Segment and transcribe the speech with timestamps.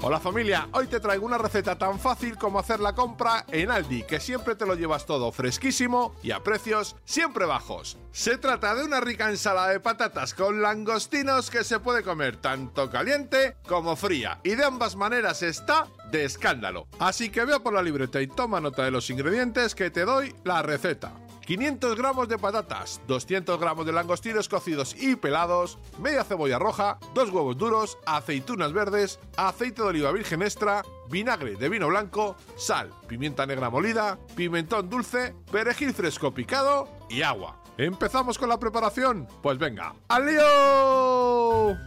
[0.00, 4.04] Hola familia, hoy te traigo una receta tan fácil como hacer la compra en Aldi,
[4.04, 7.98] que siempre te lo llevas todo fresquísimo y a precios siempre bajos.
[8.12, 12.88] Se trata de una rica ensalada de patatas con langostinos que se puede comer tanto
[12.90, 16.86] caliente como fría, y de ambas maneras está de escándalo.
[17.00, 20.32] Así que vea por la libreta y toma nota de los ingredientes que te doy
[20.44, 21.12] la receta.
[21.48, 27.30] 500 gramos de patatas, 200 gramos de langostinos cocidos y pelados, media cebolla roja, dos
[27.30, 33.46] huevos duros, aceitunas verdes, aceite de oliva virgen extra, vinagre de vino blanco, sal, pimienta
[33.46, 37.62] negra molida, pimentón dulce, perejil fresco picado y agua.
[37.78, 39.26] ¿Empezamos con la preparación?
[39.42, 41.78] Pues venga, ¡al lío!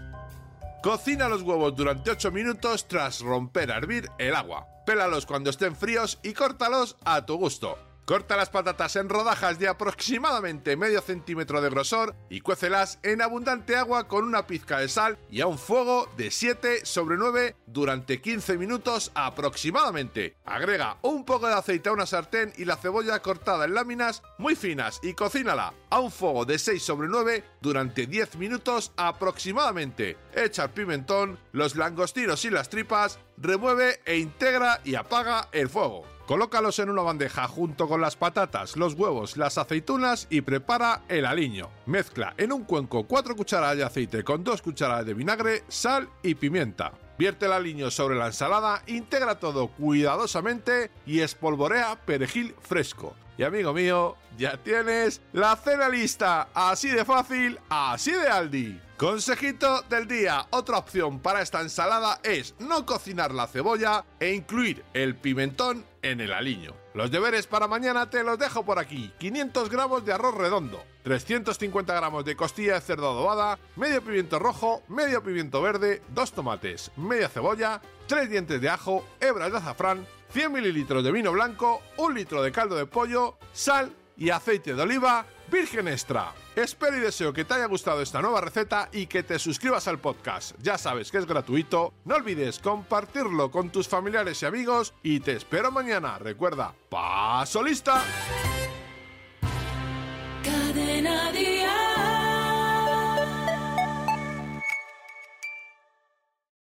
[0.82, 4.66] Cocina los huevos durante 8 minutos tras romper a hervir el agua.
[4.88, 7.91] Pélalos cuando estén fríos y córtalos a tu gusto.
[8.06, 13.76] Corta las patatas en rodajas de aproximadamente medio centímetro de grosor y cuécelas en abundante
[13.76, 18.20] agua con una pizca de sal y a un fuego de 7 sobre 9 durante
[18.20, 20.36] 15 minutos aproximadamente.
[20.46, 24.56] Agrega un poco de aceite a una sartén y la cebolla cortada en láminas muy
[24.56, 30.18] finas y cocínala a un fuego de 6 sobre 9 durante 10 minutos aproximadamente.
[30.34, 36.04] Echa el pimentón, los langostinos y las tripas, remueve e integra y apaga el fuego.
[36.32, 41.26] Colócalos en una bandeja junto con las patatas, los huevos, las aceitunas y prepara el
[41.26, 41.70] aliño.
[41.88, 46.36] Mezcla en un cuenco 4 cucharadas de aceite con 2 cucharadas de vinagre, sal y
[46.36, 46.94] pimienta.
[47.22, 53.16] Vierte el aliño sobre la ensalada, integra todo cuidadosamente y espolvorea perejil fresco.
[53.38, 58.82] Y amigo mío, ya tienes la cena lista, así de fácil, así de Aldi.
[58.98, 64.84] Consejito del día, otra opción para esta ensalada es no cocinar la cebolla e incluir
[64.96, 66.81] el pimentón en el aliño.
[66.94, 69.14] Los deberes para mañana te los dejo por aquí.
[69.18, 74.84] 500 gramos de arroz redondo, 350 gramos de costilla de cerdo adobada, medio pimiento rojo,
[74.90, 80.52] medio pimiento verde, dos tomates, media cebolla, tres dientes de ajo, hebras de azafrán, 100
[80.52, 85.26] mililitros de vino blanco, un litro de caldo de pollo, sal y aceite de oliva
[85.52, 86.34] virgen extra.
[86.56, 90.00] Espero y deseo que te haya gustado esta nueva receta y que te suscribas al
[90.00, 90.56] podcast.
[90.62, 91.94] Ya sabes que es gratuito.
[92.06, 96.18] No olvides compartirlo con tus familiares y amigos y te espero mañana.
[96.18, 98.02] Recuerda, paso lista.